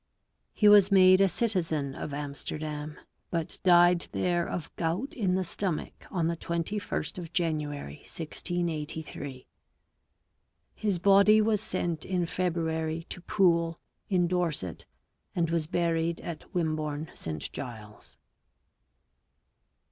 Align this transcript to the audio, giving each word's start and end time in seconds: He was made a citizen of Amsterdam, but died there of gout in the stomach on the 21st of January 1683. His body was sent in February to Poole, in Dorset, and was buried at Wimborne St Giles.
He 0.51 0.67
was 0.67 0.91
made 0.91 1.21
a 1.21 1.29
citizen 1.29 1.93
of 1.93 2.11
Amsterdam, 2.11 2.99
but 3.29 3.59
died 3.63 4.07
there 4.13 4.47
of 4.49 4.75
gout 4.75 5.13
in 5.13 5.35
the 5.35 5.43
stomach 5.43 6.07
on 6.09 6.25
the 6.25 6.35
21st 6.35 7.19
of 7.19 7.31
January 7.31 7.97
1683. 7.97 9.45
His 10.73 10.97
body 10.97 11.39
was 11.39 11.61
sent 11.61 12.03
in 12.03 12.25
February 12.25 13.03
to 13.09 13.21
Poole, 13.21 13.79
in 14.09 14.27
Dorset, 14.27 14.87
and 15.35 15.51
was 15.51 15.67
buried 15.67 16.19
at 16.21 16.51
Wimborne 16.51 17.11
St 17.13 17.51
Giles. 17.53 18.17